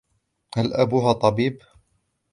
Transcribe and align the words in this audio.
هل 0.55 0.73
أبوها 0.73 1.13
طبيب؟ 1.13 1.61